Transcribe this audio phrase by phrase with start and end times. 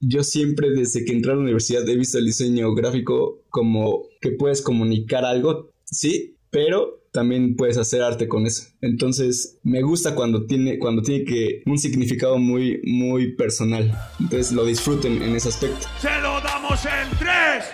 [0.00, 4.30] yo siempre desde que entré a la universidad he visto el diseño gráfico como que
[4.32, 8.68] puedes comunicar algo, sí, pero también puedes hacer arte con eso.
[8.80, 13.92] Entonces, me gusta cuando tiene, cuando tiene que un significado muy, muy personal.
[14.18, 15.86] Entonces, lo disfruten en ese aspecto.
[16.00, 17.64] ¡Se lo damos en tres!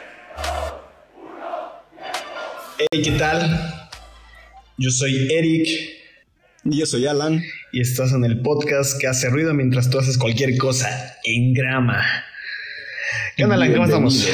[2.79, 3.88] Hey, ¿qué tal?
[4.79, 5.95] Yo soy Eric.
[6.71, 7.43] Y yo soy Alan.
[7.73, 12.03] Y estás en el podcast que hace ruido mientras tú haces cualquier cosa en grama.
[13.37, 13.73] ¿Qué onda, Alan?
[13.73, 14.27] ¿Cómo estamos?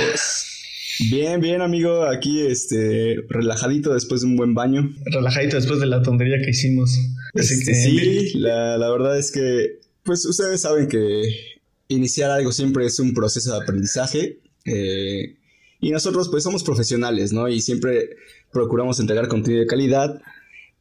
[1.10, 2.04] Bien, bien, amigo.
[2.04, 4.90] Aquí, este, relajadito después de un buen baño.
[5.06, 6.98] Relajadito después de la tontería que hicimos.
[7.34, 11.22] Este, sí, la, la verdad es que, pues, ustedes saben que
[11.88, 14.38] iniciar algo siempre es un proceso de aprendizaje.
[14.64, 15.36] Eh,
[15.80, 17.48] y nosotros, pues, somos profesionales, ¿no?
[17.48, 18.10] Y siempre
[18.52, 20.20] procuramos entregar contenido de calidad.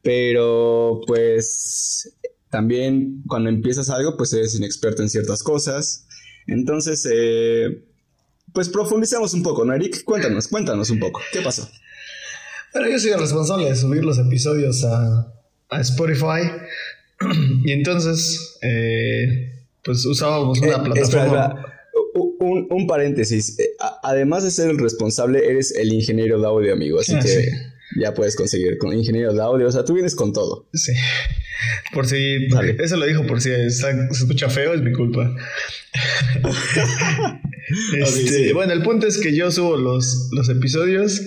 [0.02, 2.16] Pero, pues,
[2.50, 6.06] también cuando empiezas algo, pues eres inexperto en ciertas cosas.
[6.46, 7.84] Entonces, eh,
[8.52, 10.02] pues profundicemos un poco, ¿no, Eric?
[10.04, 11.20] Cuéntanos, cuéntanos un poco.
[11.32, 11.68] ¿Qué pasó?
[12.74, 15.32] Bueno, yo soy el responsable de subir los episodios a,
[15.70, 16.50] a Spotify.
[17.64, 21.02] y entonces, eh, pues usábamos una Eh, plataforma.
[21.02, 21.66] espera,
[22.40, 23.58] Un, un paréntesis.
[23.60, 23.70] Eh,
[24.02, 26.98] Además de ser el responsable, eres el ingeniero de audio, amigo.
[27.00, 27.48] Así Ah, que sí.
[28.00, 29.66] Ya puedes conseguir con ingeniero de audio.
[29.68, 30.68] O sea, tú vienes con todo.
[30.72, 30.92] Sí.
[31.94, 32.48] Por si.
[32.48, 32.76] Vale.
[32.78, 35.34] Eso lo dijo por si se escucha feo, es mi culpa.
[37.96, 38.52] Este, sí.
[38.52, 41.22] Bueno, el punto es que yo subo los, los episodios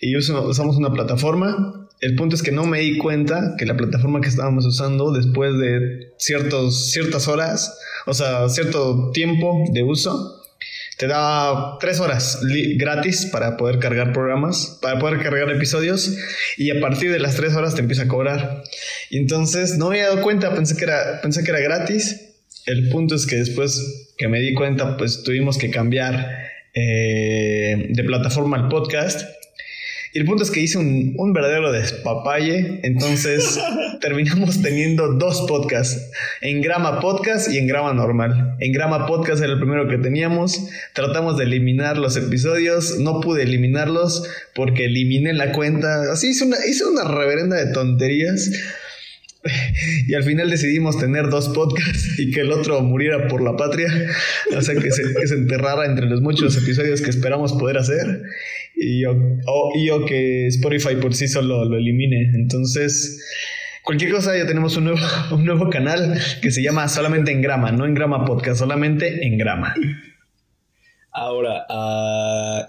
[0.00, 1.88] y uso- usamos una plataforma.
[2.00, 5.56] El punto es que no me di cuenta que la plataforma que estábamos usando después
[5.58, 10.41] de ciertos, ciertas horas, o sea, cierto tiempo de uso,
[11.02, 12.38] te da tres horas
[12.76, 16.16] gratis para poder cargar programas, para poder cargar episodios
[16.56, 18.62] y a partir de las tres horas te empieza a cobrar.
[19.10, 22.36] Y entonces no me había dado cuenta, pensé que era, pensé que era gratis.
[22.66, 26.38] El punto es que después que me di cuenta, pues tuvimos que cambiar
[26.72, 29.22] eh, de plataforma al podcast.
[30.14, 32.80] Y el punto es que hice un, un verdadero despapalle.
[32.82, 33.58] Entonces
[34.00, 36.10] terminamos teniendo dos podcasts.
[36.42, 38.56] En Grama Podcast y en Grama Normal.
[38.60, 40.68] En Grama Podcast era el primero que teníamos.
[40.92, 42.98] Tratamos de eliminar los episodios.
[42.98, 46.12] No pude eliminarlos porque eliminé la cuenta.
[46.12, 48.50] Así hice una, hice una reverenda de tonterías.
[50.06, 53.88] Y al final decidimos tener dos podcasts y que el otro muriera por la patria.
[54.56, 58.22] O sea, que se, que se enterrara entre los muchos episodios que esperamos poder hacer.
[58.74, 59.12] Y yo,
[59.46, 62.32] o, y yo que Spotify por sí solo lo elimine.
[62.34, 63.24] Entonces,
[63.84, 65.00] cualquier cosa, ya tenemos un nuevo,
[65.32, 69.38] un nuevo canal que se llama Solamente en Grama, no en Grama Podcast, solamente en
[69.38, 69.74] Grama.
[71.12, 72.66] Ahora, ah,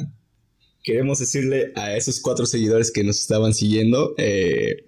[0.84, 4.86] queremos decirle a esos cuatro seguidores que nos estaban siguiendo, eh,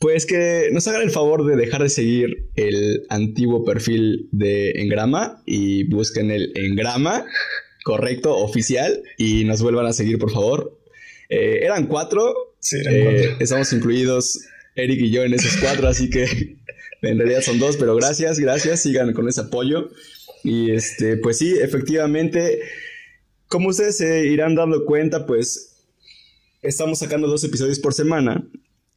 [0.00, 5.42] pues que nos hagan el favor de dejar de seguir el antiguo perfil de Engrama
[5.44, 7.26] y busquen el Engrama,
[7.84, 10.80] correcto, oficial, y nos vuelvan a seguir, por favor.
[11.28, 13.36] Eh, eran cuatro, Sí, eran eh, cuatro.
[13.40, 14.40] estamos incluidos
[14.74, 16.24] Eric y yo en esos cuatro, así que
[17.02, 19.90] en realidad son dos, pero gracias, gracias, sigan con ese apoyo.
[20.42, 22.58] Y este, pues sí, efectivamente,
[23.48, 25.84] como ustedes se irán dando cuenta, pues
[26.62, 28.48] estamos sacando dos episodios por semana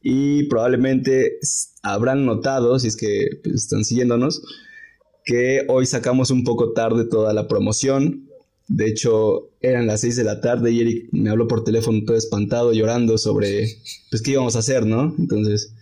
[0.06, 1.38] y probablemente
[1.82, 4.42] habrán notado, si es que pues, están siguiéndonos,
[5.24, 8.28] que hoy sacamos un poco tarde toda la promoción.
[8.68, 12.18] De hecho, eran las 6 de la tarde y Eric me habló por teléfono todo
[12.18, 13.66] espantado, llorando sobre,
[14.10, 15.14] pues, qué íbamos a hacer, ¿no?
[15.18, 15.72] Entonces,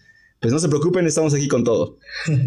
[0.40, 1.98] pues no se preocupen, estamos aquí con todo.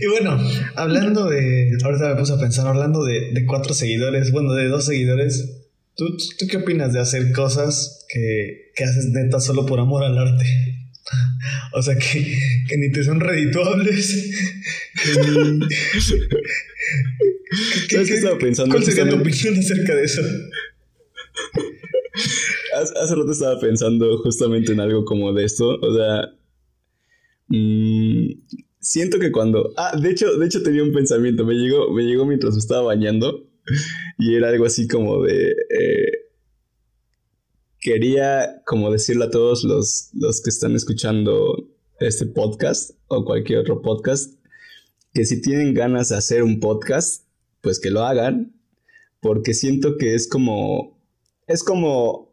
[0.00, 0.36] Y bueno,
[0.74, 1.70] hablando de.
[1.84, 5.61] Ahorita me puse a pensar, hablando de, de cuatro seguidores, bueno, de dos seguidores.
[5.96, 10.18] ¿Tú, tú qué opinas de hacer cosas que, que haces neta solo por amor al
[10.18, 10.44] arte?
[11.74, 12.38] O sea, que,
[12.68, 14.30] que ni te son redituables.
[15.02, 15.58] Que ni.
[17.88, 18.74] ¿Qué- ¿Sabes qué estaba pensando?
[18.74, 20.22] ¿Cuál sería tu opinión acerca de eso?
[22.74, 25.78] Hace, rato estaba pensando justamente en algo como de esto.
[25.80, 26.28] O sea,
[27.48, 28.26] mm,
[28.80, 29.72] siento que cuando.
[29.76, 31.44] Ah, de hecho, de hecho tenía un pensamiento.
[31.44, 33.48] Me llegó, me llegó mientras estaba bañando.
[34.18, 35.50] Y era algo así como de.
[35.50, 36.12] eh,
[37.80, 43.82] quería como decirle a todos los, los que están escuchando este podcast o cualquier otro
[43.82, 44.34] podcast
[45.12, 47.24] que si tienen ganas de hacer un podcast,
[47.60, 48.54] pues que lo hagan.
[49.20, 51.00] Porque siento que es como.
[51.46, 52.32] Es como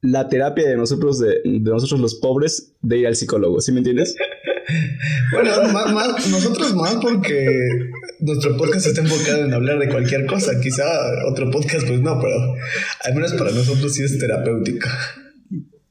[0.00, 3.78] la terapia de nosotros, de, de nosotros los pobres, de ir al psicólogo, ¿sí me
[3.78, 4.14] entiendes?
[5.32, 7.46] Bueno, más, más- nosotros más porque
[8.20, 10.60] nuestro podcast está enfocado en hablar de cualquier cosa.
[10.60, 10.84] Quizá
[11.26, 12.54] otro podcast, pues no, pero
[13.04, 14.88] al menos para nosotros sí es terapéutico.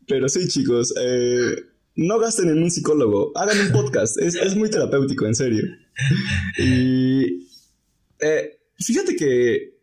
[0.08, 1.56] Pero sí, chicos, eh,
[1.96, 5.64] no gasten en un psicólogo, hagan un podcast, es, es muy terapéutico, en serio.
[6.60, 7.48] Y
[8.20, 9.74] eh, fíjate que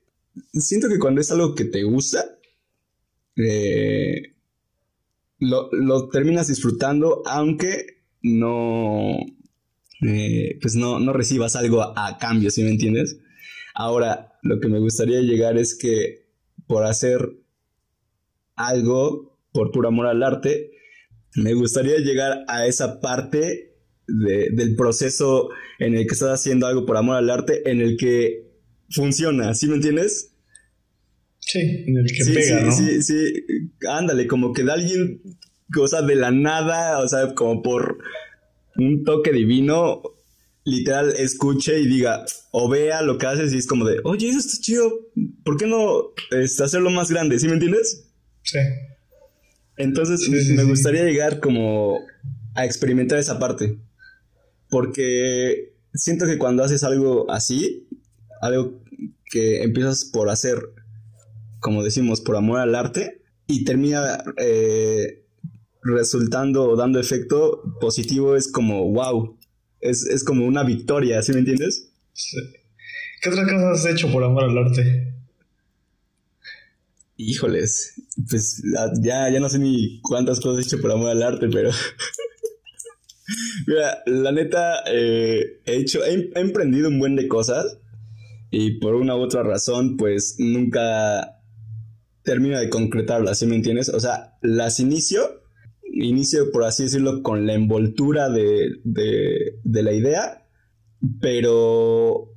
[0.53, 2.25] siento que cuando es algo que te gusta,
[3.37, 4.35] eh,
[5.41, 7.94] lo, lo, terminas disfrutando, aunque
[8.25, 9.19] no,
[10.01, 13.19] eh, pues no, no recibas algo a, cambio, ¿sí me entiendes?
[13.75, 16.25] Ahora, lo que me gustaría llegar es que
[16.67, 17.21] por hacer
[18.57, 20.71] algo, por puro amor al arte,
[21.37, 23.75] me gustaría llegar a esa parte
[24.07, 28.53] del proceso en el que estás haciendo algo por amor al arte, en el que
[28.89, 30.33] funciona, ¿sí me entiendes?
[31.41, 32.73] Sí, en el que pega, sí, ¿no?
[32.73, 33.47] Sí, sí,
[33.87, 35.21] ándale, como que de alguien,
[35.73, 37.99] cosa de la nada, o sea, como por
[38.77, 40.03] un toque divino,
[40.65, 44.39] literal, escuche y diga, o vea lo que haces y es como de, oye, eso
[44.39, 44.93] está chido,
[45.45, 47.39] ¿por qué no este, hacerlo más grande?
[47.39, 48.09] ¿Sí me entiendes?
[48.43, 48.59] Sí.
[49.77, 51.99] Entonces, me gustaría llegar como
[52.55, 53.79] a experimentar esa parte.
[54.69, 57.89] Porque siento que cuando haces algo así,
[58.41, 58.81] algo
[59.31, 60.59] que empiezas por hacer,
[61.61, 65.24] como decimos, por amor al arte, y termina eh,
[65.85, 69.39] resultando o dando efecto positivo, es como, wow,
[69.81, 71.93] es, es como una victoria, ¿sí me entiendes?
[72.13, 72.39] Sí.
[73.23, 75.15] ¿Qué otra cosa has hecho por amor al arte?
[77.17, 78.63] Híjoles, pues
[79.01, 81.71] ya, ya no sé ni cuántas cosas he hecho por amor al arte, pero...
[83.67, 87.79] Mira, la neta, eh, he hecho, he, he, emprendido un buen de cosas
[88.51, 91.41] y por una u otra razón, pues nunca
[92.23, 93.89] termino de concretarlas, ¿sí me entiendes?
[93.89, 95.44] O sea, las inicio,
[95.93, 100.47] inicio por así decirlo con la envoltura de, de, la idea,
[101.21, 102.31] pero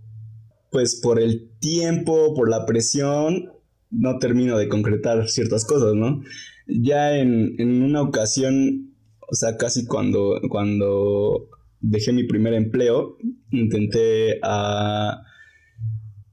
[0.71, 3.51] pues por el tiempo, por la presión,
[3.89, 6.21] no termino de concretar ciertas cosas, ¿no?
[6.67, 8.93] Ya en, en una ocasión,
[9.29, 11.49] o sea, casi cuando, cuando
[11.79, 13.17] dejé mi primer empleo,
[13.51, 15.23] intenté a,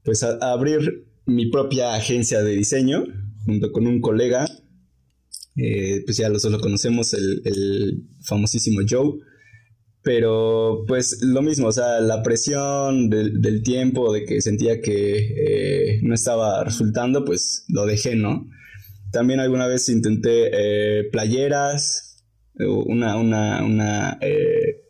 [0.03, 3.05] pues a abrir mi propia agencia de diseño
[3.45, 4.45] junto con un colega,
[5.55, 9.13] eh, pues ya los dos lo conocemos, el, el famosísimo Joe.
[10.01, 15.17] Pero pues lo mismo, o sea, la presión del, del tiempo, de que sentía que
[15.17, 18.47] eh, no estaba resultando, pues lo dejé, ¿no?
[19.11, 22.23] También alguna vez intenté eh, playeras,
[22.59, 24.83] una, una, una, eh,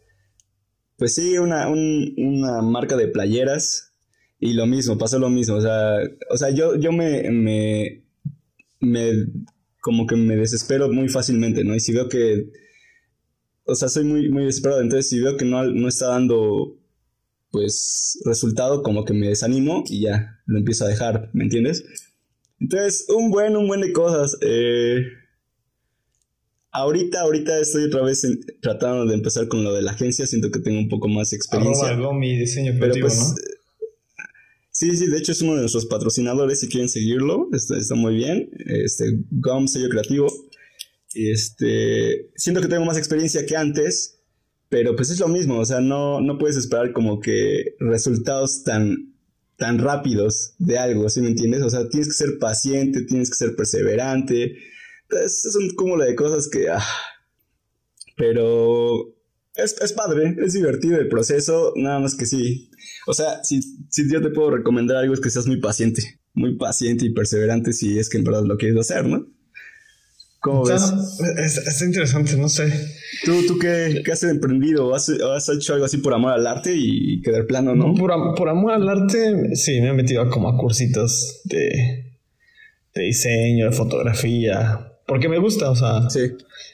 [0.97, 3.93] pues sí, una, un, una marca de playeras.
[4.37, 5.97] Y lo mismo, pasó lo mismo, o sea,
[6.29, 8.03] o sea yo, yo me,
[8.81, 9.15] me,
[9.85, 11.75] como que me desespero muy fácilmente, ¿no?
[11.75, 12.49] Y si veo que
[13.65, 14.81] o sea, soy muy, muy desesperado.
[14.81, 16.75] Entonces, si veo que no, no está dando,
[17.51, 21.85] pues, resultado, como que me desanimo y ya, lo empiezo a dejar, ¿me entiendes?
[22.59, 24.39] Entonces, un buen, un buen de cosas.
[24.41, 25.03] Eh,
[26.71, 30.25] ahorita, ahorita estoy otra vez en, tratando de empezar con lo de la agencia.
[30.25, 31.89] Siento que tengo un poco más experiencia.
[31.89, 33.35] Arroba mi diseño pero pues, ¿no?
[34.75, 36.59] Sí, sí, de hecho es uno de nuestros patrocinadores.
[36.59, 38.49] Si quieren seguirlo, está, muy bien.
[38.65, 40.27] Este, GOM Sello Creativo.
[41.13, 44.19] Este, siento que tengo más experiencia que antes,
[44.67, 49.15] pero pues es lo mismo, o sea, no, no puedes esperar como que resultados tan,
[49.55, 51.61] tan rápidos de algo, ¿sí me entiendes?
[51.61, 54.57] O sea, tienes que ser paciente, tienes que ser perseverante,
[55.03, 56.67] entonces es un cúmulo de cosas que...
[56.67, 56.83] Ah,
[58.17, 59.15] pero
[59.57, 62.69] es, es, padre, es divertido el proceso, nada más que sí.
[63.07, 66.01] O sea, si, si yo te puedo recomendar algo es que seas muy paciente,
[66.33, 69.27] muy paciente y perseverante si es que en verdad lo quieres hacer, ¿no?
[70.41, 71.19] ¿Cómo O sea, ves?
[71.37, 72.71] es, es interesante, no sé.
[73.23, 74.93] ¿Tú, tú qué, qué has emprendido?
[74.93, 77.95] ¿Has, ¿Has hecho algo así por amor al arte y quedar plano, no?
[77.95, 82.13] Por, por amor al arte, sí, me he metido como a cursitos de,
[82.93, 86.31] de diseño, de fotografía, porque me gusta, o sea, Sí.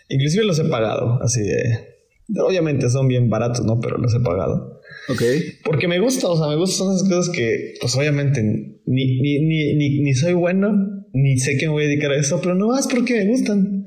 [0.10, 1.91] inclusive los he pagado, así de...
[2.40, 3.80] Obviamente son bien baratos, ¿no?
[3.80, 4.80] Pero los he pagado.
[5.10, 5.22] Ok.
[5.66, 9.74] Porque me gusta, o sea, me gustan esas cosas que, pues obviamente, ni, ni, ni,
[9.76, 10.72] ni, ni soy bueno,
[11.14, 13.86] ni sé que me voy a dedicar a eso, pero no más porque me gustan.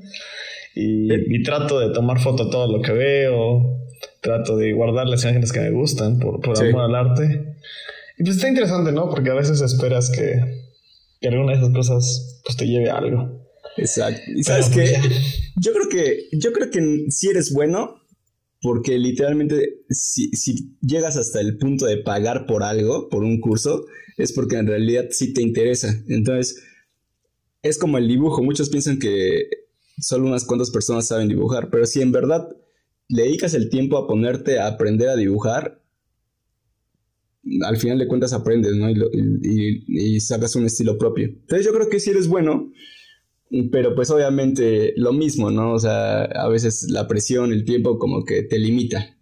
[0.75, 3.79] Y, y trato de tomar foto de todo lo que veo,
[4.21, 6.65] trato de guardar las imágenes que me gustan por, por Sí.
[6.65, 7.55] amor al arte.
[8.17, 9.09] Y pues está interesante, ¿no?
[9.09, 10.35] Porque a veces esperas que,
[11.21, 13.41] que alguna de esas cosas pues te lleve a algo.
[13.77, 14.21] Exacto.
[14.35, 15.01] ¿Y sabes pues, ya.
[15.61, 17.95] Yo creo que, yo creo que si eres bueno,
[18.65, 20.31] porque literalmente si,
[20.81, 23.85] llegas hasta el punto de pagar por algo, por un curso,
[24.17, 26.03] es porque en realidad sí te interesa.
[26.07, 26.63] Entonces,
[27.61, 28.41] es como el dibujo.
[28.41, 29.49] Muchos piensan que
[29.99, 32.49] solo unas cuantas personas saben dibujar, pero si en verdad
[33.07, 35.79] le dedicas el tiempo a ponerte a aprender a dibujar,
[37.67, 38.89] al final de cuentas aprendes, ¿no?
[38.89, 41.27] Y sacas un estilo propio.
[41.27, 42.71] Entonces yo creo que si eres bueno,
[43.71, 45.73] pero pues obviamente lo mismo, ¿no?
[45.73, 49.15] O sea, a veces la presión, el tiempo como que te limita.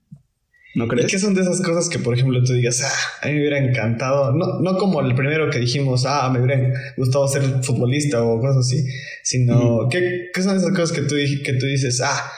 [0.76, 1.12] ¿No ¿Y crees?
[1.12, 3.60] qué son de esas cosas que, por ejemplo, tú digas, ah, a mí me hubiera
[3.60, 4.32] encantado?
[4.32, 8.66] No, no como el primero que dijimos, ah, me hubiera gustado ser futbolista o cosas
[8.66, 8.84] así,
[9.24, 12.32] sino, ¿qué, qué son esas cosas que tú, que tú dices, ah,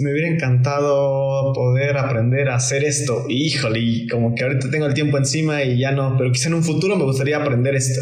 [0.00, 3.26] me hubiera encantado poder aprender a hacer esto?
[3.28, 6.48] Y, híjole, y como que ahorita tengo el tiempo encima y ya no, pero quizá
[6.48, 8.00] en un futuro me gustaría aprender esto.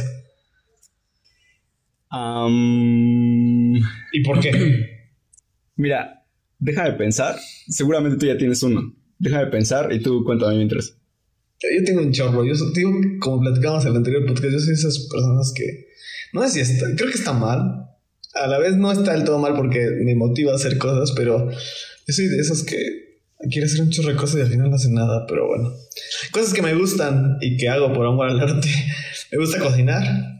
[2.10, 3.74] Am,
[4.12, 4.50] ¿Y por qué?
[5.76, 6.24] mira,
[6.58, 7.36] déjame pensar.
[7.68, 8.94] Seguramente tú ya tienes uno.
[9.18, 10.96] Déjame pensar y tú cuéntame mientras.
[11.60, 12.44] Yo tengo un chorro.
[12.44, 15.88] Yo digo, como platicamos en el anterior podcast, yo soy de esas personas que
[16.32, 17.86] no sé si está, creo que está mal.
[18.34, 21.50] A la vez no está del todo mal porque me motiva a hacer cosas, pero
[21.50, 22.76] yo soy de esos que
[23.50, 25.26] quiere hacer un chorro de cosas y al final no hace nada.
[25.26, 25.72] Pero bueno,
[26.30, 28.68] cosas que me gustan y que hago por amor al arte.
[29.30, 30.37] Me gusta cocinar.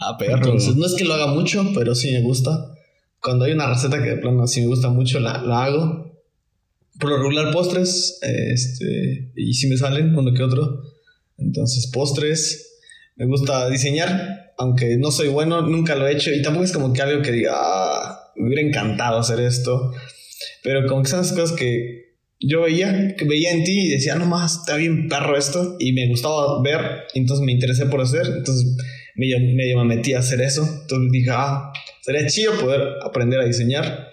[0.00, 2.74] Ah, Entonces, no es que lo haga mucho, pero sí me gusta.
[3.20, 6.10] Cuando hay una receta que de plano sí me gusta mucho, la, la hago.
[6.98, 8.18] Por lo regular, postres.
[8.22, 10.82] Este, y si me salen uno que otro.
[11.36, 12.78] Entonces, postres.
[13.16, 16.32] Me gusta diseñar, aunque no soy bueno, nunca lo he hecho.
[16.32, 19.92] Y tampoco es como que algo que diga, ah, me hubiera encantado hacer esto.
[20.62, 24.14] Pero como que son las cosas que yo veía, que veía en ti y decía,
[24.14, 25.76] no más, está bien perro esto.
[25.78, 28.24] Y me gustaba ver, entonces me interesé por hacer.
[28.38, 28.78] Entonces
[29.14, 30.62] medio, medio me metí a hacer eso.
[30.82, 34.10] Entonces dije, ah, sería chido poder aprender a diseñar.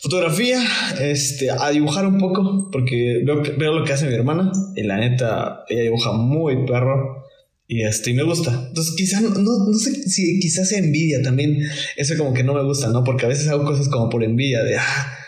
[0.00, 0.60] Fotografía,
[1.00, 4.96] este, a dibujar un poco, porque veo, veo lo que hace mi hermana, y la
[4.96, 7.24] neta, ella dibuja muy perro,
[7.68, 8.66] y este, y me gusta.
[8.68, 11.56] Entonces, quizá, no, no no sé si quizás sea envidia también,
[11.96, 13.04] eso como que no me gusta, ¿no?
[13.04, 15.18] Porque a veces hago cosas como por envidia, de, ah,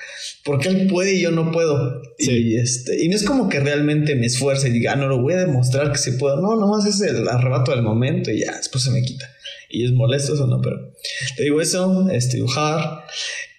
[0.45, 2.03] porque él puede y yo no puedo.
[2.19, 2.31] Sí.
[2.31, 5.21] Y, este, y no es como que realmente me esfuerce y diga, ah, no lo
[5.23, 6.37] voy a demostrar que se pueda.
[6.37, 9.27] No, nomás es el arrebato del momento y ya, después se me quita.
[9.71, 10.61] Y es molesto eso, ¿no?
[10.61, 10.93] Pero
[11.37, 13.05] te digo eso, este, dibujar,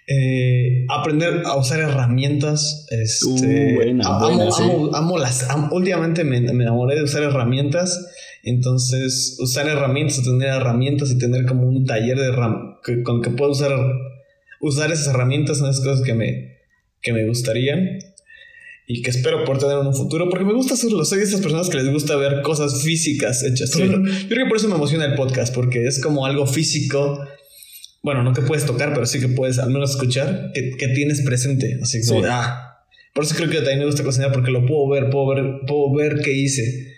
[0.07, 2.85] eh, aprender a usar herramientas.
[2.91, 3.25] Este,
[3.73, 4.63] Uh, buena, amo, buena, sí.
[4.63, 5.49] amo, amo las.
[5.49, 8.07] am- últimamente me, me enamoré de usar herramientas.
[8.43, 13.31] Entonces, usar herramientas, tener herramientas y tener como un taller de herram- que, con que
[13.31, 13.71] puedo usar,
[14.61, 16.54] usar esas herramientas son las cosas que me,
[17.05, 17.99] que me gustarían
[18.87, 21.05] y que espero poder tener en un futuro porque me gusta hacerlo.
[21.05, 23.69] Soy de esas personas que les gusta ver cosas físicas hechas.
[23.71, 23.79] Sí.
[23.83, 23.93] Yo
[24.27, 27.19] creo que por eso me emociona el podcast porque es como algo físico.
[28.03, 31.21] Bueno, no que puedes tocar, pero sí que puedes al menos escuchar que, que tienes
[31.21, 31.79] presente.
[31.81, 32.27] Así como, Sí.
[32.29, 32.61] ah.
[33.13, 35.93] Por eso creo que también me gusta cocinar porque lo puedo ver, puedo ver, puedo
[35.95, 36.93] ver qué hice.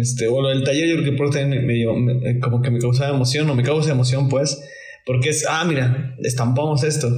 [0.00, 2.62] Este, o lo del taller, yo creo que por eso también me, me- me- como
[2.62, 4.60] que me causaba emoción, o me causa emoción, pues,
[5.04, 7.08] porque es, ah, mira, estampamos esto.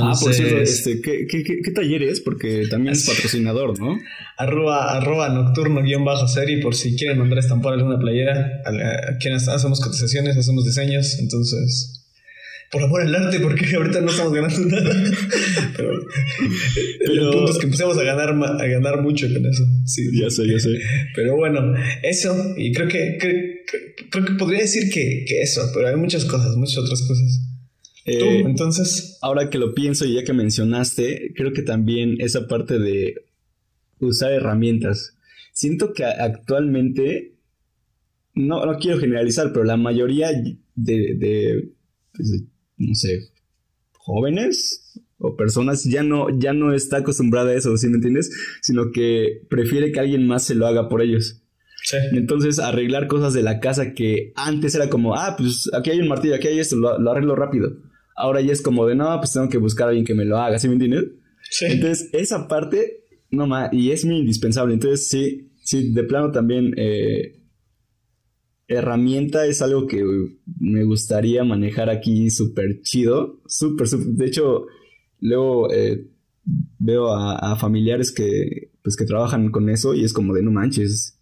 [0.00, 2.20] Ah, por cierto, este, ¿qué, qué, qué, qué taller es?
[2.20, 3.96] Porque también es patrocinador, ¿no?
[4.36, 8.62] arroba, arroba nocturno guion bajo serie por si quieren mandar a estampar alguna playera.
[8.64, 11.94] A, la- a quienes hacemos cotizaciones, hacemos diseños, entonces.
[12.70, 14.94] Por amor al arte, porque ahorita no estamos ganando nada.
[15.76, 15.90] Pero,
[17.06, 19.64] Pero- el punto es que empecemos a ganar, a ganar mucho con eso.
[19.86, 20.70] Sí, Ya sé, ya sé.
[21.14, 25.70] Pero bueno, eso, y creo que, cre- cre- creo que podría decir que, que eso,
[25.74, 27.44] pero hay muchas cosas, muchas otras cosas.
[28.08, 32.78] Eh, entonces, ahora que lo pienso y ya que mencionaste, creo que también esa parte
[32.78, 33.26] de
[34.00, 35.16] usar herramientas.
[35.52, 37.34] Siento que actualmente,
[38.34, 41.72] no, no quiero generalizar, pero la mayoría de, de,
[42.14, 42.44] pues, de,
[42.76, 43.28] no sé,
[43.92, 48.30] jóvenes o personas ya no, ya no está acostumbrada a eso, ¿sí me entiendes?
[48.62, 51.42] Sino que prefiere que alguien más se lo haga por ellos.
[51.82, 51.96] sí.
[52.12, 56.08] Entonces arreglar cosas de la casa que antes era como, ah, pues aquí hay un
[56.08, 57.87] martillo, aquí hay esto, lo, lo arreglo rápido.
[58.18, 60.38] Ahora ya es como de, no, pues tengo que buscar a alguien que me lo
[60.38, 61.04] haga, ¿sí me entiendes?
[61.50, 61.66] sí.
[61.66, 64.74] Entonces esa parte, no más, y es muy indispensable.
[64.74, 67.40] Entonces sí, sí, de plano también eh,
[68.68, 70.04] herramienta es algo que
[70.60, 74.08] me gustaría manejar aquí súper chido, súper, súper.
[74.08, 74.66] De hecho,
[75.20, 76.06] luego eh,
[76.78, 80.50] veo a, a familiares que, pues, que trabajan con eso y es como de, no
[80.50, 81.17] manches.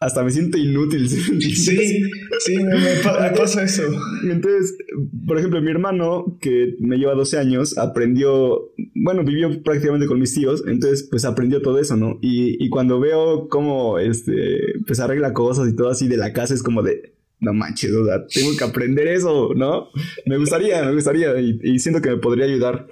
[0.00, 1.08] Hasta me siento inútil.
[1.10, 1.20] ¿sí?
[1.40, 2.02] Sí,
[2.38, 3.82] sí, me, me pasa eso.
[4.22, 4.78] Entonces,
[5.26, 10.32] por ejemplo, mi hermano, que me lleva 12 años, aprendió, bueno, vivió prácticamente con mis
[10.34, 12.18] tíos, entonces pues aprendió todo eso, ¿no?
[12.22, 16.54] Y, y cuando veo cómo, este, pues arregla cosas y todo así de la casa,
[16.54, 19.88] es como de, no manches, o sea, tengo que aprender eso, ¿no?
[20.24, 22.86] Me gustaría, me gustaría, y, y siento que me podría ayudar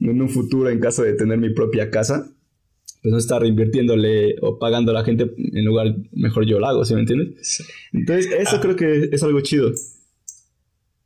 [0.00, 2.30] en un futuro en caso de tener mi propia casa,
[3.06, 6.84] pues no estar invirtiéndole o pagando a la gente, en lugar, mejor yo lo hago,
[6.84, 7.36] ¿sí me entiendes?
[7.40, 7.62] Sí.
[7.92, 8.60] Entonces, eso Ah.
[8.60, 9.70] creo que es algo chido.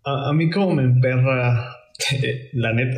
[0.05, 1.77] A, a mí como me emperra,
[2.55, 2.97] la neta,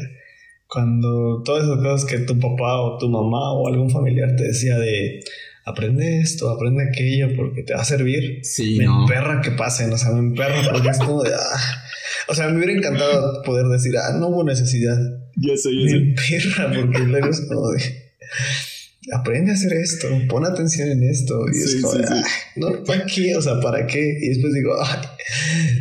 [0.68, 4.78] cuando todas esas cosas que tu papá o tu mamá o algún familiar te decía
[4.78, 5.18] de
[5.64, 8.38] aprende esto, aprende aquello porque te va a servir.
[8.44, 9.00] Sí, me no.
[9.02, 11.30] emperra que pasen, o sea, me emperra porque es como de...
[11.34, 11.58] ah.
[12.28, 14.96] O sea, me hubiera encantado poder decir, ah, no hubo necesidad.
[15.34, 17.80] Yo sé, yo Me emperra porque luego es como de...
[19.10, 21.44] aprende a hacer esto, pon atención en esto.
[21.52, 21.94] Y es como,
[22.56, 23.34] no, ¿para qué?
[23.36, 24.18] O sea, ¿para qué?
[24.20, 24.98] Y después digo, ay,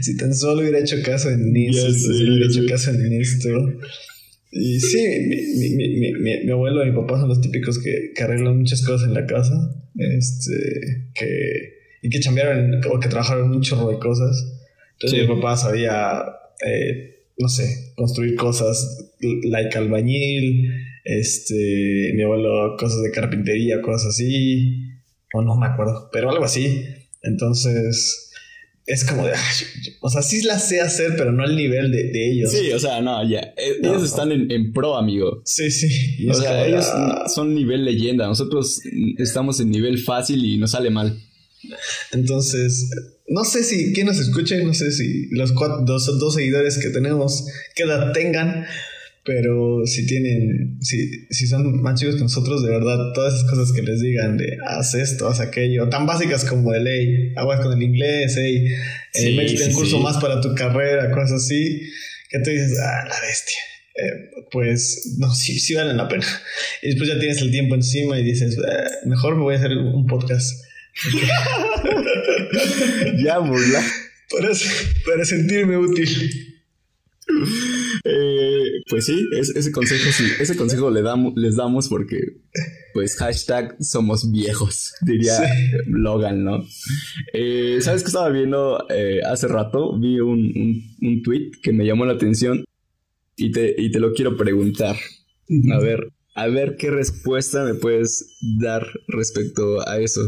[0.02, 3.50] si tan solo hubiera hecho caso en esto, si hubiera hecho caso en esto.
[4.54, 8.24] Y sí, mi, mi, mi, mi, abuelo y mi papá son los típicos que, que,
[8.24, 9.54] arreglan muchas cosas en la casa.
[9.98, 14.60] Este, que, y que cambiaron o que trabajaron un chorro de cosas.
[14.94, 16.24] Entonces mi papá sabía,
[16.66, 19.14] eh, no sé, construir cosas
[19.44, 20.70] like albañil,
[21.04, 24.90] este, mi abuelo cosas de carpintería, cosas así,
[25.34, 26.86] o no me acuerdo, pero algo así.
[27.24, 28.32] Entonces,
[28.86, 29.34] es como de,
[30.02, 32.52] o sea, sí la sé hacer, pero no al nivel de, de ellos.
[32.52, 35.42] Sí, o sea, no, ya, e, ellos están en, en, pro, amigo.
[35.46, 36.28] Sí, sí.
[36.28, 36.86] o sea, ellos
[37.34, 38.82] son nivel leyenda, nosotros
[39.18, 41.18] estamos en nivel fácil y nos sale mal.
[42.12, 42.90] Entonces,
[43.28, 46.90] no sé si quién nos escuche, no sé si los cuatro, dos, dos seguidores que
[46.90, 48.66] tenemos, qué edad tengan,
[49.24, 53.72] pero si tienen, si, si son más chicos que nosotros, de verdad, todas esas cosas
[53.72, 57.72] que les digan de haz esto, haz aquello, tan básicas como el hey, aguas con
[57.72, 58.66] el inglés, hey,
[59.14, 61.82] eh, métete un curso más para tu carrera, cosas así,
[62.30, 63.58] que tú dices, ah, la bestia.
[63.94, 66.26] Eh, pues no, sí, sí valen la pena.
[66.82, 69.78] Y después ya tienes el tiempo encima y dices, eh, mejor me voy a hacer
[69.78, 70.66] un podcast.
[73.24, 73.84] ya, burla.
[74.32, 74.50] Para,
[75.06, 76.51] para sentirme útil.
[78.04, 82.18] Eh, pues sí, ese consejo sí, ese consejo le damos, les damos porque,
[82.94, 85.38] pues, hashtag somos viejos, diría
[85.88, 86.66] Logan, ¿no?
[87.34, 89.98] Eh, ¿Sabes qué estaba viendo eh, hace rato?
[90.00, 92.66] Vi un, un, tweet que me llamó la atención
[93.36, 94.96] y te, y te lo quiero preguntar.
[95.74, 100.28] A ver, a ver qué respuesta me puedes dar respecto a eso.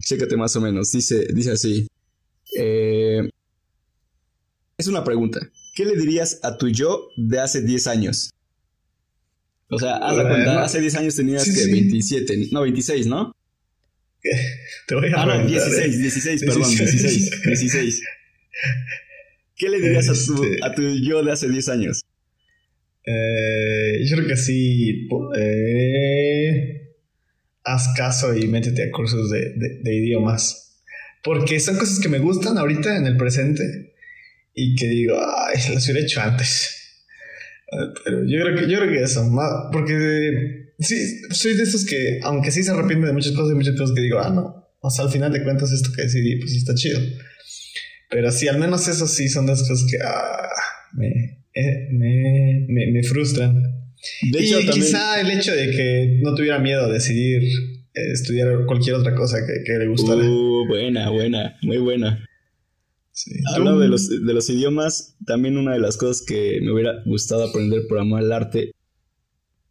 [0.00, 0.92] Chécate más o menos.
[0.92, 1.86] Dice, dice así.
[2.54, 3.28] es
[4.86, 5.40] una pregunta.
[5.78, 8.34] ¿Qué le dirías a tu yo de hace 10 años?
[9.70, 13.32] O sea, haz la cuenta, hace 10 años tenías que 27, no, 26, ¿no?
[14.88, 18.02] Te voy a Ah, no, 16, 16, perdón, 16, 16.
[19.54, 22.04] ¿Qué le dirías a, tu, este a tu yo de hace 10 años?
[23.06, 25.06] Eh, yo creo que sí.
[25.36, 26.92] Eh,
[27.62, 30.82] haz caso y métete a cursos de, de, de idiomas.
[31.22, 33.87] Porque son cosas que me gustan ahorita en el presente
[34.58, 36.74] y que digo, ay, las hubiera hecho antes.
[38.04, 40.96] Pero yo creo que, yo creo que eso, más, porque sí,
[41.30, 44.02] soy de esos que, aunque sí se arrepiente de muchas cosas, y muchas cosas que
[44.02, 46.98] digo, ah, no, o sea, al final de cuentas esto que decidí, pues está chido.
[48.10, 50.48] Pero sí, al menos eso sí son esas cosas que ah,
[50.94, 51.06] me,
[51.54, 53.62] eh, me, me, me, frustran.
[54.32, 58.64] De hecho, y quizá el hecho de que no tuviera miedo a decidir eh, estudiar
[58.66, 60.22] cualquier otra cosa que, que le gustara.
[60.22, 62.24] Uh, buena, buena, muy buena.
[63.54, 67.44] Hablando de los, de los idiomas, también una de las cosas que me hubiera gustado
[67.44, 68.72] aprender por amor al arte,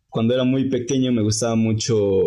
[0.10, 2.22] cuando era muy pequeño me gustaba mucho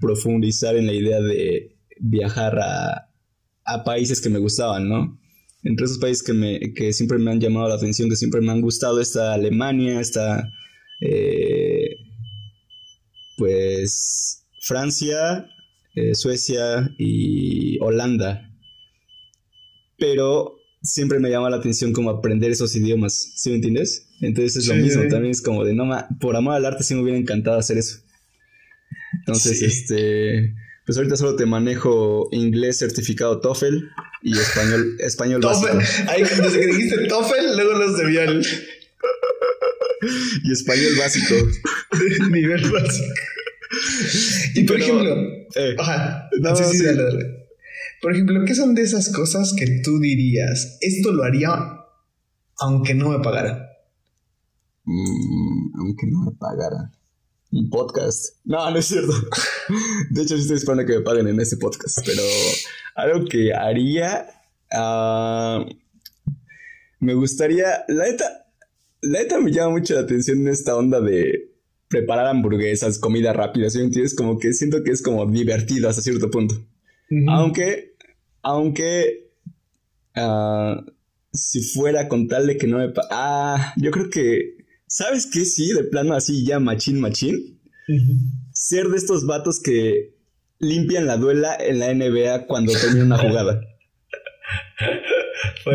[0.00, 3.10] profundizar en la idea de viajar a,
[3.64, 5.18] a países que me gustaban, ¿no?
[5.64, 8.50] Entre esos países que, me, que siempre me han llamado la atención, que siempre me
[8.50, 10.48] han gustado, está Alemania, está
[11.00, 11.96] eh,
[13.36, 15.46] pues Francia,
[15.94, 18.51] eh, Suecia y Holanda
[20.02, 24.08] pero siempre me llama la atención como aprender esos idiomas, ¿sí me entiendes?
[24.20, 25.88] Entonces es lo mismo, también es como de, no,
[26.18, 28.00] por amor al arte sí me hubiera encantado hacer eso.
[29.20, 33.76] Entonces, este, pues ahorita solo te manejo inglés certificado TOEFL
[34.22, 35.78] y español, español TOEFL.
[36.08, 38.44] Ahí, desde que dijiste TOEFL, luego los de Vial.
[40.42, 41.34] y español básico.
[42.32, 43.14] Nivel básico.
[44.56, 45.16] Y por ejemplo,
[45.54, 47.41] eh, ajá, no, sí, sí, dale, dale.
[48.02, 51.50] Por ejemplo, ¿qué son de esas cosas que tú dirías, esto lo haría
[52.58, 53.62] aunque no me pagaran?
[54.84, 56.90] Mm, aunque no me pagaran.
[57.52, 58.38] Un podcast.
[58.44, 59.12] No, no es cierto.
[60.10, 62.00] De hecho, sí estoy esperando que me paguen en ese podcast.
[62.04, 62.22] Pero
[62.96, 64.26] algo que haría.
[64.72, 65.64] Uh,
[66.98, 67.84] me gustaría.
[67.86, 68.46] La neta.
[69.02, 71.52] La neta me llama mucho la atención en esta onda de
[71.86, 73.70] preparar hamburguesas, comida rápida.
[73.70, 74.16] ¿Sí entiendes?
[74.16, 76.56] Como que siento que es como divertido hasta cierto punto.
[77.28, 77.91] Aunque
[78.42, 79.30] aunque
[80.16, 80.80] uh,
[81.32, 82.92] si fuera con tal de que no me...
[83.10, 84.56] Ah, yo creo que...
[84.86, 85.44] ¿Sabes qué?
[85.44, 87.60] Sí, de plano así ya machín, machín.
[88.52, 90.14] Ser de estos vatos que
[90.58, 93.60] limpian la duela en la NBA cuando termina una jugada.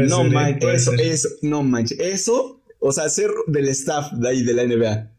[0.07, 0.29] no ¿eh?
[0.29, 1.99] manches, eso, eso, no manches.
[1.99, 5.16] Eso, o sea, ser del staff de ahí de la NBA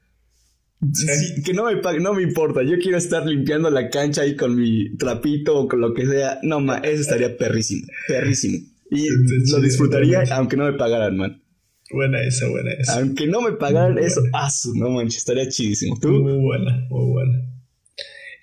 [1.44, 2.62] que no me no me importa.
[2.62, 6.38] Yo quiero estar limpiando la cancha ahí con mi trapito o con lo que sea.
[6.42, 7.86] No, ma, eso estaría perrísimo.
[8.06, 8.58] Perrísimo.
[8.90, 9.06] Y
[9.50, 11.42] lo disfrutaría aunque no me pagaran, man.
[11.90, 12.98] Buena esa, buena esa.
[12.98, 15.98] Aunque no me pagaran eso, asu, no manches, estaría chidísimo.
[16.00, 16.10] ¿Tú?
[16.10, 17.42] Muy buena, muy buena.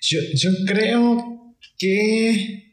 [0.02, 2.72] Yo, yo creo que.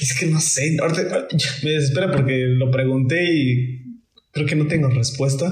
[0.00, 0.76] Es que no sé.
[0.80, 1.28] ahorita-
[1.62, 4.00] me desespera porque lo pregunté y
[4.32, 5.46] creo que no tengo respuesta.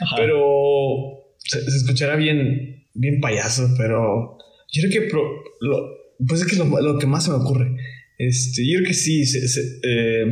[0.00, 0.16] Ajá.
[0.16, 1.19] Pero
[1.50, 4.36] se, se escuchará bien, bien payaso, pero
[4.72, 5.88] yo creo que pro- lo,
[6.26, 7.76] pues es que lo, lo que más se me ocurre.
[8.18, 10.24] Este, yo creo que sí, se, se- eh,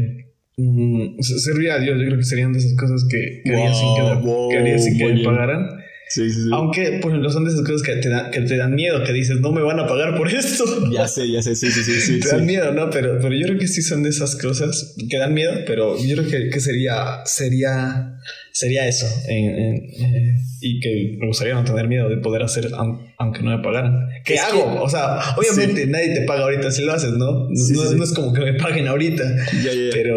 [0.56, 3.94] mm, servir a Dios, yo creo que serían de esas cosas que, que haría sin
[3.94, 5.68] que, Wow, wow, que haría sin que me pagaran.
[6.10, 6.48] Sí, sí, sí.
[6.52, 9.12] Aunque, por ejemplo, son de esas cosas que te, dan, que te dan miedo, que
[9.12, 10.64] dices, no me van a pagar por esto.
[10.90, 12.20] Ya sé, ya sé, sí, sí, sí, sí.
[12.22, 12.88] Te dan miedo, ¿no?
[12.88, 16.16] Pero, pero yo creo que sí son de esas cosas que dan miedo, pero yo
[16.16, 18.16] creo que, que sería, sería,
[18.58, 19.06] sería eso.
[19.28, 23.42] en- en, eh, y que me gustaría no tener miedo de poder hacer aun- aunque
[23.42, 24.08] no me pagaran.
[24.24, 24.72] ¿Qué Es hago?
[24.72, 27.48] que- o sea, obviamente nadie te paga ahorita si lo haces, ¿no?
[27.54, 27.94] Sí, no, sí, sí.
[27.96, 29.22] no es como que me paguen ahorita,
[29.64, 30.16] Ya, ya, pero,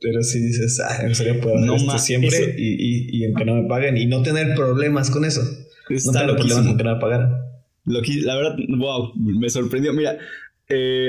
[0.00, 3.24] pero sí dices, ah, me gustaría poder No hacer esto siempre eso- y, y, y
[3.26, 5.40] aunque no me paguen y no tener problemas con eso.
[5.42, 6.66] No Está tener problemas loquísimo.
[6.68, 7.30] con que no me pagaran.
[7.86, 9.92] La verdad, wow, me sorprendió.
[9.94, 10.18] Mira,
[10.68, 11.08] eh,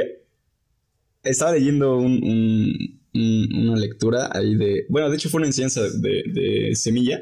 [1.24, 4.86] estaba leyendo un- un- una lectura ahí de.
[4.90, 7.22] Bueno, de hecho fue una enseñanza de, de Semilla.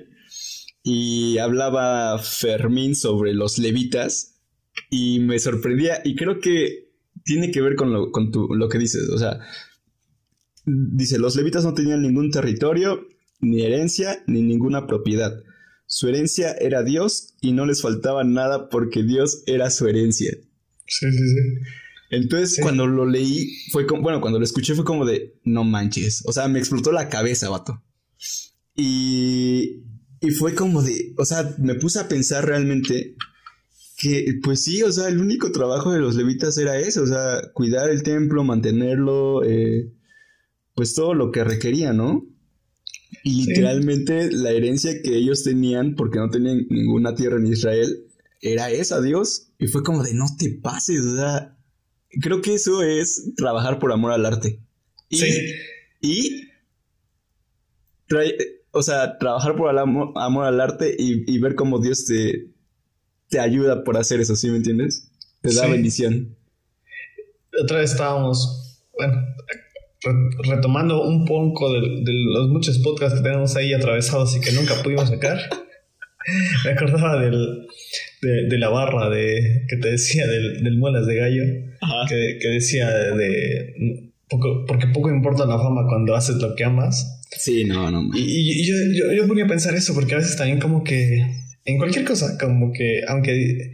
[0.86, 4.42] Y hablaba Fermín sobre los levitas.
[4.90, 6.02] Y me sorprendía.
[6.04, 6.90] Y creo que
[7.24, 9.08] tiene que ver con lo, con tu- lo que dices.
[9.10, 9.40] O sea,
[10.66, 13.08] dice: los levitas no tenían ningún territorio,
[13.40, 15.34] ni herencia, ni ninguna propiedad.
[15.86, 20.32] Su herencia era Dios y no les faltaba nada porque Dios era su herencia.
[20.88, 21.70] Sí, sí, sí.
[22.16, 22.62] Entonces, Sí.
[22.62, 26.24] cuando lo leí, fue como, bueno, cuando lo escuché fue como de, no manches.
[26.26, 27.82] O sea, me explotó la cabeza, vato.
[28.76, 29.84] Y,
[30.22, 33.16] y fue como de, o sea, me puse a pensar realmente
[33.98, 37.42] que, pues sí, o sea, el único trabajo de los levitas era eso, o sea,
[37.54, 39.92] cuidar el templo, mantenerlo, eh,
[40.76, 42.26] pues todo lo que requería, ¿no?
[43.24, 43.50] Y Sí.
[43.50, 48.06] literalmente la herencia que ellos tenían, porque no tenían ninguna tierra en Israel,
[48.42, 49.52] era esa, Dios.
[49.60, 51.56] Y fue como de, no te pases, o sea,
[52.22, 54.60] creo que eso es trabajar por amor al arte.
[55.10, 55.54] Y, Sí.
[56.02, 56.48] y
[58.08, 58.38] trae-
[58.72, 62.48] o sea, trabajar por el amor, amor al arte y, y ver cómo Dios te,
[63.30, 65.10] te ayuda por hacer eso, ¿sí me entiendes?
[65.42, 65.72] Te da Sí.
[65.72, 66.36] bendición.
[67.62, 69.14] otra vez estábamos, bueno,
[70.02, 74.52] re- retomando un poco de, de los muchos podcasts que tenemos ahí atravesados y que
[74.54, 75.38] nunca pudimos sacar.
[76.66, 77.68] Me acordaba del,
[78.24, 81.44] de, de la barra de, que te decía del, del muelas de gallo,
[81.82, 82.06] Ajá.
[82.10, 86.64] que, que decía de, de poco, porque poco importa la fama cuando haces lo que
[86.64, 87.22] amas.
[87.38, 88.10] Sí, no, no.
[88.16, 90.84] Y, y- y yo, yo, yo ponía a pensar eso porque a veces también como
[90.84, 91.22] que
[91.66, 93.72] en cualquier cosa, como que aunque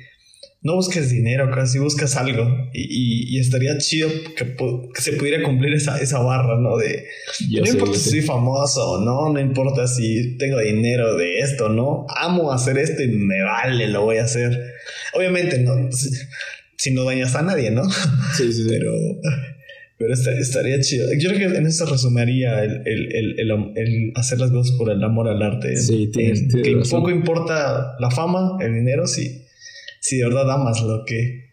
[0.61, 4.55] no busques dinero, casi buscas algo y, y- y estaría chido que,
[5.01, 6.75] se pudiera cumplir esa, esa barra, ¿no?
[6.77, 7.05] De
[7.49, 11.39] Yo no sé, importa si soy famoso o no, no importa si tengo dinero de
[11.39, 12.05] esto, ¿no?
[12.15, 14.51] Amo hacer esto y me vale, lo voy a hacer.
[15.13, 16.09] Obviamente, no, si,
[16.77, 17.83] si no dañas a nadie, ¿no?
[18.37, 18.65] Sí, sí, sí.
[18.69, 18.91] Pero,
[19.97, 21.07] pero esta- estaría chido.
[21.17, 23.39] Yo creo que en eso resumiría el, el, el,
[23.75, 25.75] el- hacer las cosas por el amor al arte.
[25.77, 29.45] Sí, tienes- que poco importa la fama, el dinero, si,
[30.01, 31.49] si de verdad amas lo que,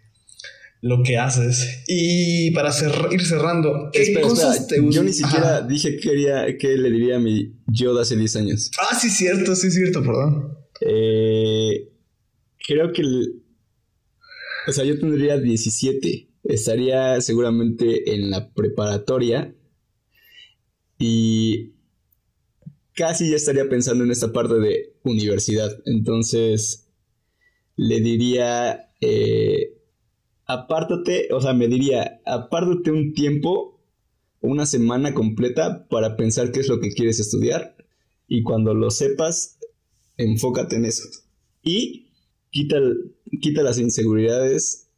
[0.83, 1.83] lo que haces.
[1.89, 5.67] Y para cer- ir cerrando, ¿qué Espera, cosas espera, te Yo ni siquiera Ajá.
[5.67, 8.71] dije que quería que le diría a mi yo de hace 10 años.
[8.81, 10.57] Ah, sí, cierto, sí, cierto, perdón.
[10.81, 11.89] Eh,
[12.67, 13.03] creo que.
[13.03, 13.43] el-
[14.69, 16.29] o sea, yo tendría 17.
[16.45, 19.55] Estaría seguramente en la preparatoria.
[20.99, 21.73] Y.
[22.95, 25.71] Casi ya estaría pensando en esta parte de universidad.
[25.85, 26.86] Entonces.
[27.77, 28.91] Le diría.
[29.01, 29.73] eh,
[30.47, 31.29] apártate.
[31.33, 32.21] O sea, me diría.
[32.25, 33.81] Apártate un tiempo.
[34.41, 37.77] Una semana completa para pensar qué es lo que quieres estudiar.
[38.29, 39.59] Y cuando lo sepas,
[40.17, 41.03] enfócate en eso.
[41.63, 42.11] Y
[42.51, 42.77] quita,
[43.41, 44.89] quita las inseguridades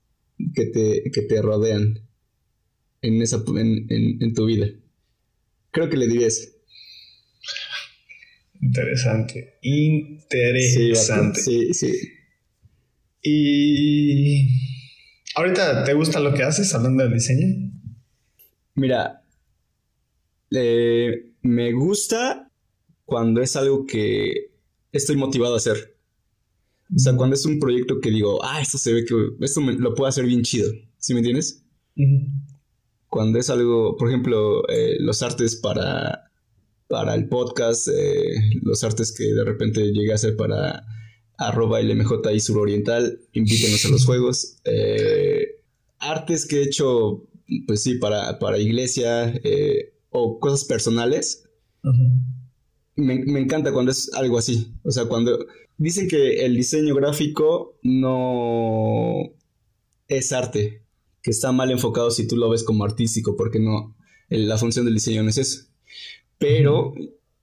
[0.54, 2.00] que te, que te rodean
[3.00, 4.66] en, esa, en, en- en tu vida.
[5.70, 6.48] Creo que le diría eso.
[8.60, 9.54] Interesante.
[10.60, 10.80] Sí.
[10.82, 11.40] Interesante.
[11.40, 11.92] sí, sí.
[13.22, 14.48] Y.
[15.35, 17.70] ¿Ahorita te gusta lo que haces hablando del diseño?
[18.74, 19.22] Mira,
[20.50, 22.50] eh, me gusta
[23.04, 24.50] cuando es algo que
[24.92, 25.96] estoy motivado a hacer.
[26.94, 29.74] O sea, cuando es un proyecto que digo, ah, esto se ve que esto me-
[29.74, 30.72] lo puedo hacer bien chido.
[30.96, 31.62] ¿Sí me entiendes?
[33.09, 36.31] Cuando es algo, por ejemplo, eh, los artes para,
[36.88, 40.85] para el podcast, eh, los artes que de repente llegué a hacer para
[41.38, 44.59] arroba LMJ y suroriental, invítenos a los juegos.
[44.64, 45.55] eh,
[46.01, 47.27] artes que he hecho,
[47.66, 51.44] pues sí, para, para iglesia eh, o cosas personales.
[52.94, 54.72] Me, me encanta cuando es algo así.
[54.83, 55.46] O sea, cuando
[55.77, 59.33] dicen que el diseño gráfico no,
[60.09, 60.83] es arte,
[61.22, 63.96] que está mal enfocado si tú lo ves como artístico, porque no,
[64.29, 65.64] la función del diseño no es eso.
[66.38, 66.94] Pero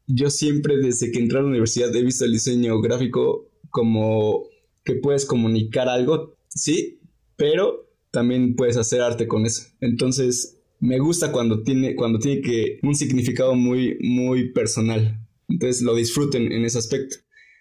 [0.08, 4.48] yo siempre desde que entré a la universidad he visto el diseño gráfico como
[4.86, 7.02] que puedes comunicar algo, sí,
[7.36, 9.68] pero también puedes hacer arte con eso.
[9.82, 15.20] Entonces, me gusta cuando tiene, cuando tiene que un significado muy, muy personal.
[15.50, 17.18] Entonces lo disfruten en ese aspecto.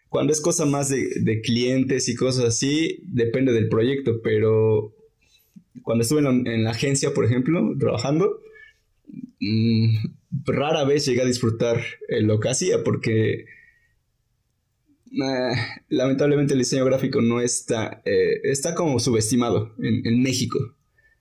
[0.08, 4.94] Cuando es cosa más de, clientes y cosas así, depende del proyecto, pero
[5.82, 8.40] cuando estuve en la, agencia, por ejemplo, trabajando,
[9.40, 9.96] mm,
[10.44, 13.46] rara vez llegué a disfrutar eh, lo que hacía porque
[15.88, 20.58] lamentablemente el diseño gráfico no está, eh, está como subestimado en, México.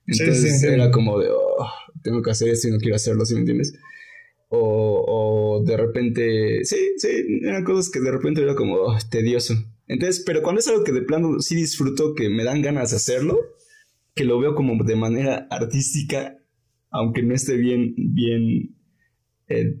[0.06, 1.66] Entonces era como de, oh,
[2.02, 3.74] tengo que hacer esto y no quiero hacerlo, ¿sí me entiendes?
[4.48, 7.08] O, o de repente, sí, sí,
[7.42, 9.54] eran cosas que de repente era como oh, tedioso.
[9.86, 12.96] Entonces, pero cuando es algo que de plano sí disfruto, que me dan ganas de
[12.96, 13.38] hacerlo,
[14.14, 16.38] que lo veo como de manera artística,
[16.90, 18.76] aunque no esté bien, bien,
[19.48, 19.76] eh,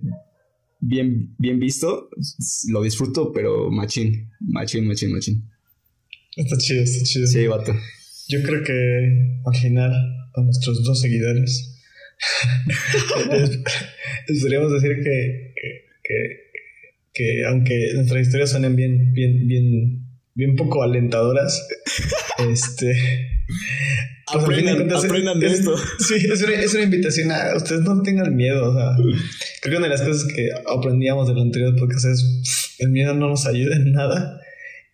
[0.86, 2.08] bien, bien visto,
[2.68, 5.50] lo disfruto, pero machín, machín, machín, machín.
[6.36, 7.26] Está chido, está chido.
[7.26, 7.74] Sí, vato.
[8.28, 9.92] Yo creo que al final,
[10.34, 11.74] a nuestros dos seguidores,
[14.40, 15.52] Podríamos decir que,
[16.02, 16.50] que,
[17.12, 21.66] que, aunque nuestras historias suenen bien, bien, bien, bien poco alentadoras,
[22.50, 22.96] este...
[24.32, 25.74] Pues aprendan, aprendan de esto.
[25.98, 28.70] Sí, es una, es una, invitación a ustedes no tengan miedo.
[28.70, 28.96] O sea,
[29.60, 33.28] creo que una de las cosas que aprendíamos del anterior podcast es el miedo no
[33.28, 34.40] nos ayuda en nada.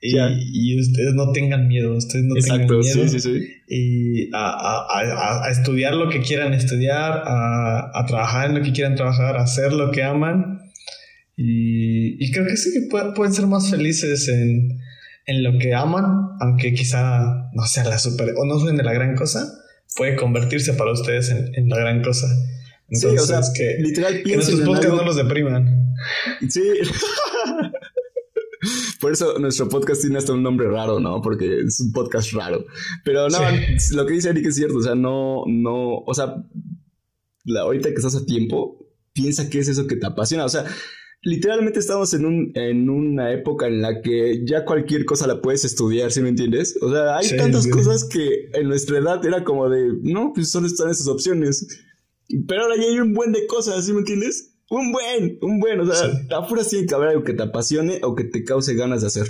[0.02, 2.82] Y, ustedes no tengan miedo, ustedes no tengan miedo.
[2.82, 3.48] Sí, sí, sí.
[3.68, 9.42] Y a, estudiar lo que quieran estudiar, a, trabajar en lo que quieran trabajar, a
[9.42, 10.60] hacer lo que aman.
[11.36, 14.79] Y, creo que sí que pueden ser más felices en,
[15.38, 19.46] lo que aman, aunque quizá no sea la super o no suene la gran cosa,
[19.96, 22.26] puede convertirse para ustedes en, la gran cosa.
[22.88, 25.94] Entonces, sí, o sea, que, literal que nuestros podcasts no los depriman.
[26.48, 26.62] Sí.
[29.00, 31.22] Por eso nuestro podcast tiene hasta un nombre raro, ¿no?
[31.22, 32.66] Porque es un podcast raro.
[33.04, 33.38] Pero no,
[33.92, 34.76] lo que dice Eric es cierto.
[34.76, 36.34] O sea, no, no, o sea,
[37.44, 40.44] la, ahorita que estás a tiempo, piensa qué es eso que te apasiona.
[40.44, 40.66] O sea,
[41.22, 45.64] literalmente estamos en, un, en una época en la que ya cualquier cosa la puedes
[45.64, 46.78] estudiar, ¿sí me entiendes?
[46.80, 50.66] O sea, hay tantas cosas que en nuestra edad era como de, no, pues solo
[50.66, 51.66] están esas opciones.
[52.46, 54.54] Pero ahora ya hay un buen de cosas, ¿sí me entiendes?
[54.70, 55.80] Un buen, un buen.
[55.80, 56.28] O sea, sí.
[56.30, 59.26] afuera sí que haber algo que te apasione o que te cause ganas de hacer.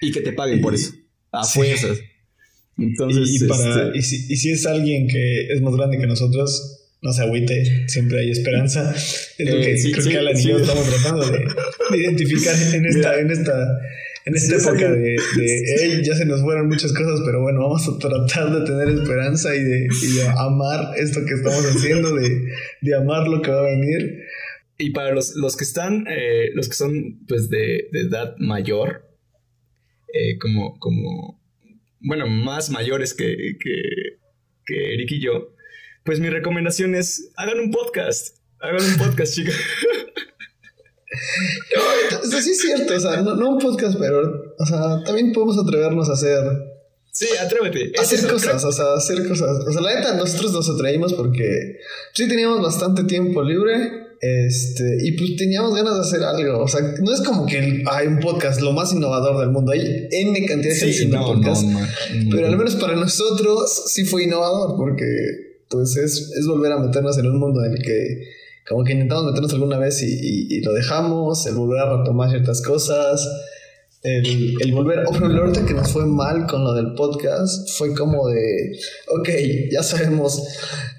[0.00, 0.92] Y que te paguen por eso.
[1.32, 1.98] A fuerzas.
[2.78, 3.42] Entonces.
[3.42, 6.77] Y, para, este y, si, y si es alguien que es más grande que nosotros,
[7.00, 8.94] no se agüite, siempre hay esperanza.
[8.94, 13.20] Es lo que eh, creo que Alan y yo estamos tratando de, identificar en esta,
[13.20, 13.78] en esta
[14.28, 17.98] en esta época de, de ya se nos fueron muchas cosas, pero bueno, vamos a
[17.98, 19.88] tratar de tener esperanza y de,
[20.36, 24.24] amar esto que estamos haciendo, de, amar lo que va a venir.
[24.76, 29.08] Y para los, los que están, eh, los que son pues de, edad mayor,
[30.12, 31.40] eh, como, como,
[32.00, 34.18] bueno, más mayores que, que,
[34.66, 35.54] que Eric y yo,
[36.08, 38.38] pues mi recomendación es hagan un podcast.
[38.60, 39.54] Hagan un podcast, chicos.
[42.30, 46.08] No, sí es cierto, o sea, no, un podcast, pero, o sea, también podemos atrevernos
[46.08, 46.42] a hacer.
[47.12, 47.92] Sí, atrévete.
[48.00, 49.50] hacer cosas, o sea, hacer cosas.
[49.66, 51.76] O sea, la neta, nosotros nos atraímos porque
[52.14, 54.08] sí teníamos bastante tiempo libre.
[54.20, 56.60] Este, y pues teníamos ganas de hacer algo.
[56.60, 59.72] O sea, no es como que hay un podcast lo más innovador del mundo.
[59.72, 61.66] Hay N cantidad de sí, no, podcast.
[62.30, 67.18] pero al menos para nosotros sí fue innovador porque pues es, es volver a meternos
[67.18, 71.46] en un mundo en el que como que intentamos meternos alguna vez y, lo dejamos,
[71.46, 73.26] el volver a retomar ciertas cosas,
[74.02, 77.94] el, el volver, o oh, ahorita que nos fue mal con lo del podcast, fue
[77.94, 78.78] como de,
[79.08, 79.28] ok,
[79.72, 80.42] ya sabemos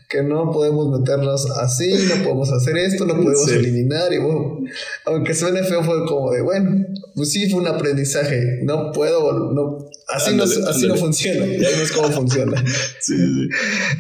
[0.10, 4.12] que no podemos meternos así, no podemos hacer esto, no podemos eliminar.
[4.12, 4.62] Y bueno,
[5.06, 8.60] aunque suene feo, fue como de, bueno, pues sí, fue un aprendizaje.
[8.64, 11.46] No puedo, no, así, no, así no funciona.
[11.46, 12.64] Ya no es cómo funciona.
[13.00, 13.50] sí, sí.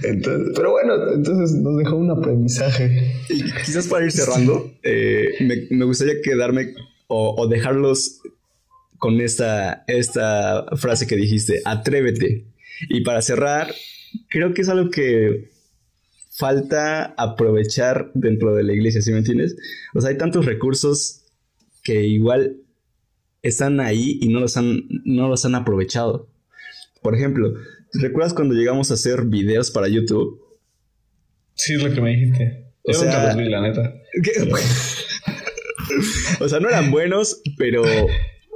[0.01, 3.13] Entonces, pero bueno, entonces nos dejó un aprendizaje.
[3.29, 6.73] Y quizás para ir cerrando, eh, me, me, gustaría quedarme
[7.05, 8.21] o, o dejarlos
[8.97, 12.47] con esta, esta frase que dijiste, atrévete.
[12.89, 13.71] Y para cerrar,
[14.27, 15.58] creo que es algo que
[16.39, 19.57] falta aprovechar dentro de la iglesia, ¿sí me entiendes?
[19.93, 21.25] O sea, hay tantos recursos
[21.83, 22.61] que igual
[23.41, 26.29] están ahí y no los han, no los han aprovechado.
[27.01, 27.53] Por ejemplo,
[27.93, 30.39] ¿recuerdas cuando llegamos a hacer videos para YouTube?
[31.55, 32.71] Sí, es lo que me dijiste.
[32.83, 33.95] O sea, la neta.
[36.39, 37.83] o sea, no eran buenos, pero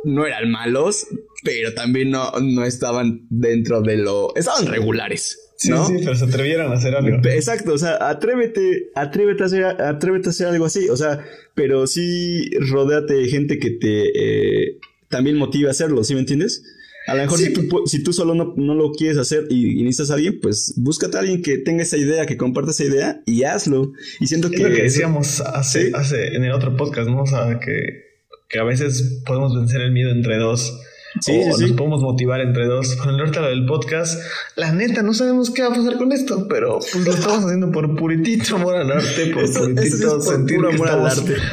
[0.06, 1.06] no eran malos.
[1.44, 4.34] pero también no, no estaban dentro de lo...
[4.38, 5.43] Estaban regulares.
[5.70, 5.88] ¿No?
[5.88, 7.18] Sí, sí, pero se atrevieron a hacer algo.
[7.30, 11.88] Exacto, o sea, atrévete, atrévete a hacer, atrévete a hacer algo así, o sea, pero
[11.88, 14.78] sí rodéate de gente que te eh,
[15.10, 16.64] también motive a hacerlo, ¿sí me entiendes?
[17.06, 19.84] A lo mejor si, tú, si, tú, solo no, no, lo quieres hacer y, y,
[19.84, 23.22] necesitas a alguien, pues búscate a alguien que tenga esa idea, que comparta esa idea
[23.26, 23.92] y hazlo.
[24.22, 24.70] Y siento es que...
[24.70, 27.24] lo que decíamos hace, hace en el otro podcast, ¿no?
[27.24, 28.06] O sea, que,
[28.48, 30.80] que a veces podemos vencer el miedo entre dos.
[31.22, 32.96] Sí, o sí, nos podemos motivar entre dos.
[32.96, 34.20] Con ahorita lo del podcast,
[34.56, 37.72] la neta, no sabemos qué va a pasar con esto, pero pues lo estamos haciendo
[37.72, 40.90] por puritito amor al arte, por Eso- puritito eso sí es por sentir puro amor
[40.90, 41.36] al arte.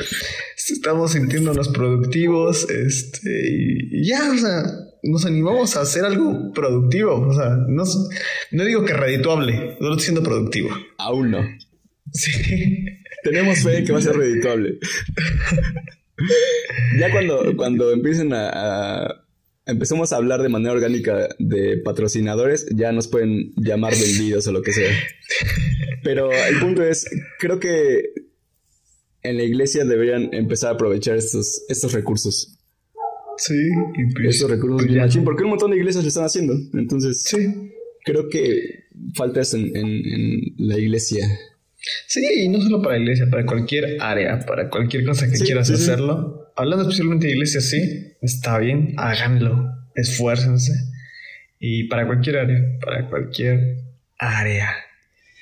[0.71, 3.29] estamos sintiéndonos productivos, este,
[3.91, 4.63] y ya, o sea,
[5.03, 7.83] nos animamos a hacer algo productivo, o sea, no,
[8.53, 10.71] no digo que redituable, solo estoy siendo productivo.
[10.99, 11.39] Aún no.
[12.13, 12.31] Sí.
[13.25, 14.79] Tenemos fe que va a ser redituable.
[16.99, 19.25] ya cuando, cuando empiecen a, a-
[19.71, 24.63] Empecemos a hablar de manera orgánica de patrocinadores, ya nos pueden llamar vendidos o lo
[24.63, 24.91] que sea.
[26.03, 27.07] Pero el punto es,
[27.39, 28.03] creo que
[29.23, 32.57] en la iglesia deberían empezar a aprovechar estos, estos recursos.
[33.37, 33.55] Sí,
[34.29, 36.55] Estos recursos bien machín, porque un montón de iglesias lo están haciendo.
[36.75, 37.73] Entonces, Sí.
[38.05, 41.27] creo que falta eso en, en- en la iglesia.
[42.07, 45.45] Sí, y no solo para la iglesia, para cualquier área, para cualquier cosa que Sí,
[45.45, 45.75] quieras sí.
[45.75, 46.53] hacerlo.
[46.55, 50.73] Hablando especialmente de iglesia, sí, está bien, háganlo, esfuércense.
[51.59, 53.79] Y para cualquier área, para cualquier
[54.19, 54.69] área.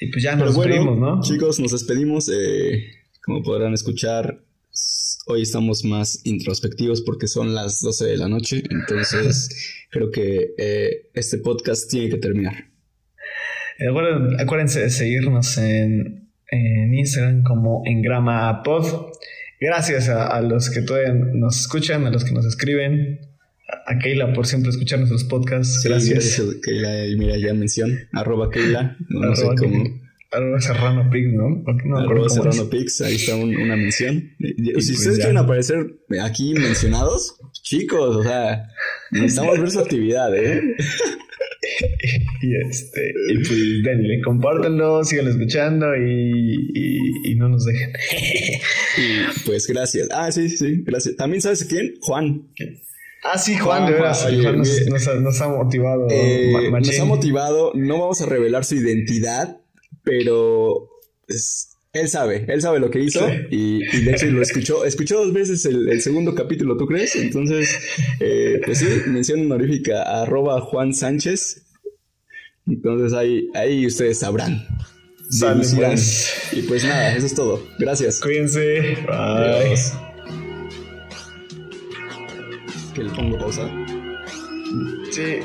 [0.01, 1.23] Y pues ya Pero nos bueno, despedimos, ¿no?
[1.23, 2.29] chicos, nos despedimos.
[2.33, 2.93] eh,
[3.25, 4.41] como podrán escuchar,
[5.27, 8.63] hoy estamos más introspectivos porque son las 12 de la noche.
[8.71, 9.49] Entonces,
[9.91, 12.55] creo que eh, este podcast tiene que terminar.
[13.79, 19.13] Eh, bueno, acuérdense de seguirnos en, en Instagram como en Grama Pod.
[19.61, 23.21] Gracias a, a los que todavía nos escuchan, a los que nos escriben.
[23.87, 25.83] A Keila por siempre escuchar nuestros podcasts.
[25.83, 26.39] Sí, gracias.
[26.39, 27.07] gracias, Keila.
[27.07, 27.91] Y mira, ya mención.
[28.13, 28.97] Arroba Keila.
[29.09, 29.85] No, no sé Arroba cómo.
[30.31, 31.65] Arroba Serrano Pig, ¿no?
[31.99, 32.69] Arroba Serrano.
[32.71, 34.31] Pix, ahí está un- una mención.
[34.39, 35.25] Y- y- pues si ustedes ya.
[35.25, 35.87] quieren aparecer
[36.23, 38.69] aquí mencionados, chicos, o sea,
[39.11, 40.61] necesitamos ver su actividad, ¿eh?
[42.41, 43.51] Y este, y pues
[43.85, 47.93] denle, compártanlo, sigan escuchando y, y, y no nos dejen.
[48.97, 50.09] Y pues gracias.
[50.13, 51.15] Ah, sí, sí, gracias.
[51.17, 51.95] También sabes quién?
[52.01, 52.49] Juan.
[53.23, 54.23] Ah, sí, Juan, Juan, de veras.
[54.23, 56.07] Juan, Juan nos, ha, nos ha motivado.
[56.11, 57.73] Eh, nos ha motivado.
[57.75, 59.61] No vamos a revelar su identidad,
[60.03, 60.89] pero
[61.29, 63.35] es- él sabe, él sabe lo que hizo Sí.
[63.51, 64.85] y, y de hecho lo escuchó.
[64.85, 67.15] Escuchó dos veces el, el segundo capítulo, ¿tú crees?
[67.17, 67.77] Entonces,
[68.21, 71.65] eh, pues sí, mención honorífica arroba Juan Sánchez.
[72.67, 74.67] Entonces ahí, ahí ustedes sabrán.
[75.31, 75.91] Deducirán.
[75.93, 76.35] pues.
[76.53, 77.63] Y pues nada, eso es todo.
[77.79, 78.21] Gracias.
[78.21, 78.81] Cuídense.
[79.07, 79.15] Bye.
[79.15, 79.93] Adiós.
[82.95, 83.71] Que le pongo pausa.
[85.11, 85.39] Sí.